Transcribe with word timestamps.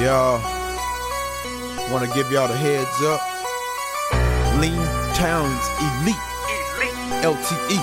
Y'all, 0.00 0.40
want 1.92 2.04
to 2.04 2.12
give 2.16 2.32
y'all 2.32 2.48
the 2.48 2.56
heads 2.56 3.00
up. 3.02 3.20
Lean 4.60 4.74
Towns 5.14 5.68
Elite, 5.78 6.16
LTE. 7.22 7.78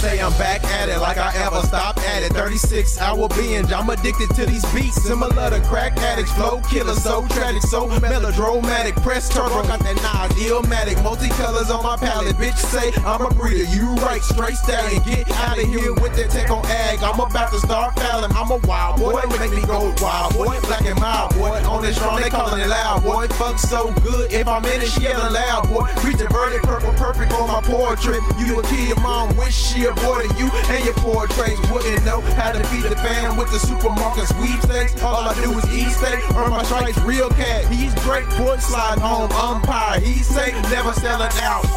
Say 0.00 0.18
I'm 0.18 0.32
back 0.38 0.64
at 0.64 0.88
it 0.88 0.98
like 0.98 1.18
I 1.18 1.30
ever 1.44 1.60
stopped 1.66 2.00
at 2.00 2.22
it. 2.22 2.32
36 2.32 2.98
hour 3.00 3.28
binge, 3.28 3.70
I'm 3.70 3.90
addicted 3.90 4.30
to 4.34 4.46
these 4.46 4.64
beats. 4.72 5.02
Similar 5.02 5.50
to 5.50 5.60
crack 5.68 5.98
addicts, 5.98 6.32
flow 6.32 6.60
killer, 6.70 6.94
so 6.94 7.26
tragic, 7.28 7.62
so 7.62 7.86
melodramatic. 8.00 8.96
Press 8.96 9.28
turbo, 9.28 9.62
got 9.68 9.80
that 9.80 9.96
Nas, 10.00 10.32
illmatic. 10.40 10.96
Multicolors 11.04 11.68
on 11.68 11.82
my 11.84 11.96
palette, 11.96 12.36
bitch 12.36 12.56
say 12.56 12.92
I'm 13.04 13.20
a 13.20 13.30
breeder. 13.30 13.64
You 13.64 13.94
right, 13.96 14.22
straight 14.22 14.56
stallion. 14.56 15.02
Get 15.02 15.30
out 15.32 15.58
of 15.58 15.68
here 15.68 15.92
with 15.92 16.16
that 16.16 16.30
tech 16.30 16.50
on 16.50 16.64
ag. 16.64 17.02
I'm 17.02 17.20
about 17.20 17.52
to 17.52 17.58
start 17.58 17.98
fouling. 17.98 18.32
I'm 18.32 18.50
a 18.50 18.56
wild 18.66 18.98
boy, 18.98 19.20
make 19.38 19.50
me 19.52 19.60
go 19.66 19.92
wild 20.00 20.32
boy. 20.32 20.58
Black 20.62 20.86
and 20.86 20.98
mild 20.98 21.34
boy, 21.34 21.60
on 21.68 21.82
this 21.82 21.96
strong, 21.96 22.20
they 22.22 22.30
calling 22.30 22.60
it 22.62 22.68
loud 22.68 23.02
boy. 23.02 23.28
Fuck 23.36 23.58
so 23.58 23.92
good, 24.00 24.32
if 24.32 24.48
I'm 24.48 24.64
in 24.64 24.80
it, 24.80 24.88
she 24.88 25.02
yelling 25.02 25.34
loud 25.34 25.68
boy. 25.68 25.92
Reach 26.02 26.19
verdict, 26.50 26.66
purple 26.66 26.92
perfect 26.94 27.32
on 27.32 27.48
my 27.48 27.60
portrait. 27.62 28.20
You 28.38 28.58
a 28.58 28.62
kid, 28.64 28.88
your 28.88 29.00
mom 29.00 29.36
wish 29.36 29.54
she 29.54 29.84
aborted 29.84 30.36
you 30.38 30.50
and 30.68 30.84
your 30.84 30.94
portraits. 30.94 31.60
Wouldn't 31.70 32.04
know 32.04 32.20
how 32.20 32.52
to 32.52 32.62
feed 32.64 32.84
the 32.84 32.96
fam 32.96 33.36
with 33.36 33.50
the 33.50 33.58
supermarket 33.58 34.26
sweepstakes. 34.28 35.02
All 35.02 35.28
I 35.28 35.34
do 35.34 35.56
is 35.58 35.64
eat 35.72 35.90
steak, 35.90 36.20
earn 36.36 36.50
my 36.50 36.62
stripes, 36.64 36.98
real 37.00 37.30
cat. 37.30 37.66
He's 37.72 37.94
great, 38.02 38.28
boy, 38.38 38.56
slide 38.58 38.98
home, 38.98 39.30
umpire. 39.32 40.00
He's 40.00 40.26
safe, 40.26 40.54
never 40.70 40.92
selling 40.92 41.30
out. 41.42 41.69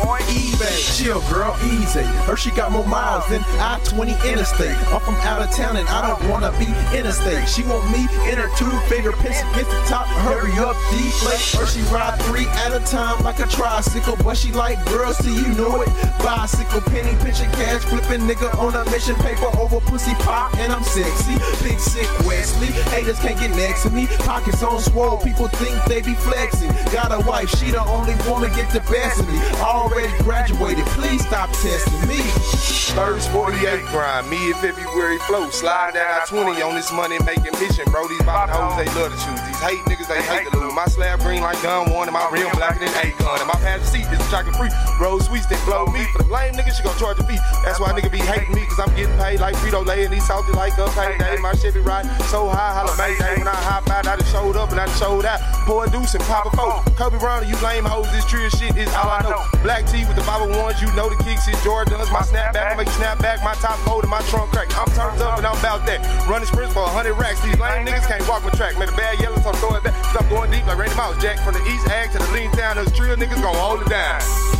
Chill, 1.03 1.19
girl, 1.27 1.53
easy. 1.65 1.99
Her 2.23 2.37
she 2.37 2.49
got 2.51 2.71
more 2.71 2.87
miles 2.87 3.27
than 3.27 3.41
I-20 3.59 4.23
interstate. 4.23 4.77
I'm 4.87 5.01
from 5.01 5.15
out 5.27 5.41
of 5.41 5.51
town 5.51 5.75
and 5.75 5.85
I 5.89 6.07
don't 6.07 6.29
wanna 6.29 6.55
be 6.57 6.63
interstate. 6.97 7.49
She 7.49 7.61
want 7.63 7.83
me 7.91 8.07
in 8.31 8.39
her 8.39 8.47
two 8.55 8.71
finger 8.87 9.11
pencil, 9.11 9.43
get 9.51 9.67
the 9.67 9.83
top, 9.83 10.07
hurry 10.23 10.53
up, 10.63 10.77
deflate. 10.95 11.59
Or 11.59 11.67
she 11.67 11.81
ride 11.91 12.15
three 12.21 12.47
at 12.63 12.71
a 12.71 12.79
time 12.87 13.21
like 13.21 13.39
a 13.39 13.47
tricycle, 13.47 14.15
but 14.23 14.37
she 14.37 14.53
like 14.53 14.79
girls, 14.85 15.17
see 15.17 15.35
you 15.35 15.49
know 15.59 15.81
it. 15.81 15.89
Bicycle, 16.23 16.79
penny 16.79 17.17
pinching 17.19 17.51
cash, 17.51 17.83
flipping 17.83 18.21
nigga 18.23 18.57
on 18.57 18.73
a 18.73 18.89
mission, 18.89 19.15
paper 19.15 19.51
over 19.59 19.81
pussy 19.81 20.13
pop, 20.23 20.55
and 20.55 20.71
I'm 20.71 20.83
sexy. 20.83 21.35
Big 21.67 21.79
Sik 21.81 22.07
Wesley, 22.23 22.52
haters 22.93 23.19
can't 23.19 23.39
get 23.39 23.49
next 23.51 23.83
to 23.83 23.89
me. 23.89 24.05
Pockets 24.21 24.61
on 24.61 24.79
swole, 24.79 25.17
people 25.17 25.47
think 25.47 25.73
they 25.85 26.01
be 26.01 26.13
flexing. 26.13 26.69
Got 26.93 27.11
a 27.11 27.25
wife, 27.25 27.49
she 27.57 27.71
the 27.71 27.81
only 27.81 28.13
woman 28.29 28.53
get 28.53 28.69
the 28.69 28.81
best 28.91 29.19
of 29.19 29.27
me. 29.27 29.39
Already 29.57 30.13
graduated, 30.23 30.85
please 30.93 31.25
stop 31.25 31.49
testing 31.65 32.07
me. 32.07 32.21
First 32.93 33.31
48 33.31 33.81
grind, 33.89 34.29
me 34.29 34.37
in 34.49 34.53
February 34.61 35.17
flow. 35.25 35.49
Slide 35.49 35.95
down 35.95 36.27
20 36.27 36.61
on 36.61 36.75
this 36.75 36.91
money 36.93 37.17
making 37.25 37.57
mission, 37.57 37.89
bro. 37.89 38.07
These 38.07 38.21
bottom 38.21 38.53
hoes, 38.53 38.77
they 38.77 38.85
love 38.93 39.09
to 39.09 39.17
choose. 39.17 39.41
These 39.49 39.61
hate 39.65 39.81
niggas, 39.89 40.07
they 40.07 40.21
hate 40.21 40.45
to 40.51 40.59
lose. 40.59 40.73
My 40.73 40.85
slab 40.85 41.19
green 41.21 41.41
like 41.41 41.61
gun 41.63 41.89
one, 41.89 42.07
and 42.07 42.13
my 42.13 42.29
rim 42.29 42.49
blacker 42.53 42.85
than 42.85 42.93
eight 43.01 43.17
gun. 43.17 43.41
And 43.41 43.47
my 43.47 43.57
passenger 43.65 43.89
seat 43.89 44.05
this 44.13 44.21
is 44.21 44.29
chocolate 44.29 44.55
free. 44.55 44.69
Rose 45.01 45.25
sweets 45.25 45.47
that 45.47 45.57
blow 45.65 45.87
me. 45.89 46.05
For 46.13 46.21
the 46.21 46.29
lame 46.29 46.53
niggas, 46.53 46.77
she 46.77 46.83
gon' 46.83 46.97
charge 46.97 47.17
a 47.17 47.23
fee. 47.25 47.41
That's 47.65 47.79
why 47.79 47.97
nigga 47.97 48.11
be 48.11 48.21
hating 48.21 48.53
me, 48.53 48.61
cause 48.69 48.79
I'm 48.79 48.93
getting 48.93 49.17
paid 49.17 49.39
like 49.39 49.55
Frito 49.55 49.85
Lay 49.85 50.05
and 50.05 50.13
these 50.13 50.25
salty 50.27 50.53
like 50.53 50.77
a 50.77 50.85
payday. 50.93 51.37
My 51.41 51.53
Chevy 51.55 51.79
ride 51.79 52.05
so 52.29 52.47
high, 52.47 52.73
Mayday. 52.97 53.39
When 53.39 53.47
I 53.47 53.55
hop 53.55 53.89
out, 53.89 54.07
I 54.07 54.15
done 54.15 54.27
showed 54.27 54.55
up 54.55 54.71
and 54.71 54.79
I 54.79 54.85
done 54.85 54.97
showed 54.99 55.25
out. 55.25 55.39
Pour 55.63 55.85
a 55.85 55.89
deuce 55.89 56.13
and 56.15 56.23
pop 56.25 56.47
a 56.47 56.51
four. 56.55 56.83
Kobe 56.99 57.17
Bryant, 57.19 57.47
you 57.47 57.55
lame 57.63 57.85
hoes, 57.85 58.11
this 58.11 58.25
tree 58.25 58.49
shit 58.49 58.75
is 58.75 58.91
all 58.93 59.07
I 59.09 59.23
know. 59.23 59.39
Black 59.63 59.87
tee 59.87 60.03
with 60.05 60.15
the 60.15 60.25
Bible 60.27 60.51
ones, 60.59 60.81
you 60.81 60.91
know 60.93 61.07
the 61.07 61.19
kicks 61.23 61.47
is 61.47 61.55
Jordans. 61.63 62.11
My 62.11 62.21
snapback, 62.21 62.71
I 62.71 62.75
make 62.75 62.87
you 62.87 62.97
snap 62.99 63.19
back. 63.19 63.43
My 63.43 63.53
top 63.55 63.79
fold 63.87 64.03
and 64.03 64.11
my 64.11 64.21
trunk 64.27 64.51
crack. 64.51 64.67
I'm 64.75 64.87
turned 64.91 65.21
up 65.21 65.37
and 65.37 65.47
I'm 65.47 65.57
about 65.57 65.85
that. 65.87 66.03
Running 66.27 66.47
sprints 66.47 66.73
for 66.73 66.83
100 66.83 67.13
racks. 67.15 67.41
These 67.41 67.59
lame 67.59 67.85
niggas 67.85 68.07
can't 68.07 68.27
walk 68.27 68.43
my 68.43 68.51
track. 68.51 68.77
Made 68.77 68.89
a 68.89 68.97
bad 68.97 69.19
yellow, 69.19 69.39
so 69.39 69.49
I'm 69.49 69.59
throwing 69.63 69.83
back. 69.83 69.95
Cause 70.11 70.17
I'm 70.19 70.29
going 70.29 70.51
deep 70.51 70.65
like 70.67 70.77
Randy 70.77 70.95
Moss. 70.95 71.15
Jack 71.21 71.39
from 71.39 71.53
the 71.53 71.63
East 71.65 71.87
Ag 71.87 72.11
to 72.11 72.19
the 72.19 72.29
lean 72.31 72.51
town. 72.51 72.75
Those 72.75 72.91
trio 72.91 73.15
niggas 73.15 73.41
gon' 73.41 73.55
hold 73.55 73.81
it 73.81 73.89
down. 73.89 74.52